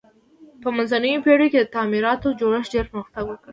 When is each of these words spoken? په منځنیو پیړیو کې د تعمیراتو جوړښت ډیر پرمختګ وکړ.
په 0.61 0.67
منځنیو 0.75 1.23
پیړیو 1.25 1.51
کې 1.51 1.59
د 1.61 1.67
تعمیراتو 1.75 2.35
جوړښت 2.39 2.71
ډیر 2.73 2.85
پرمختګ 2.91 3.25
وکړ. 3.27 3.49